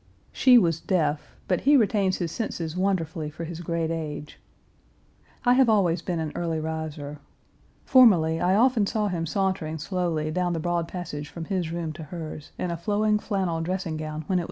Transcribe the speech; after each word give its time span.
She 0.31 0.57
was 0.57 0.79
deaf; 0.81 1.35
but 1.47 1.61
he 1.61 1.77
retains 1.77 2.17
his 2.17 2.31
senses 2.31 2.75
wonderfully 2.75 3.29
for 3.29 3.43
his 3.43 3.61
great 3.61 3.91
age. 3.91 4.39
I 5.45 5.53
have 5.53 5.69
always 5.69 6.01
been 6.01 6.17
an 6.19 6.31
early 6.33 6.59
riser. 6.59 7.19
Formerly 7.85 8.41
I 8.41 8.55
often 8.55 8.87
saw 8.87 9.09
him 9.09 9.27
sauntering 9.27 9.77
slowly 9.77 10.31
down 10.31 10.53
the 10.53 10.59
broad 10.59 10.87
passage 10.87 11.29
from 11.29 11.45
his 11.45 11.71
room 11.71 11.93
to 11.93 12.03
hers, 12.05 12.51
in 12.57 12.71
a 12.71 12.77
flowing 12.77 13.19
flannel 13.19 13.61
dressing 13.61 13.95
gown 13.95 14.05
when 14.05 14.09
it 14.09 14.09
was 14.09 14.27
winter 14.27 14.33
In 14.33 14.37
1. 14.37 14.39